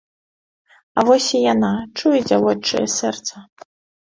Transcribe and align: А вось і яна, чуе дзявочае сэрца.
А 1.01 1.03
вось 1.09 1.27
і 1.39 1.41
яна, 1.53 1.69
чуе 1.99 2.19
дзявочае 2.31 2.83
сэрца. 2.97 3.45